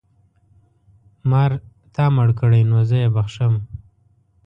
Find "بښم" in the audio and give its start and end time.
3.15-3.53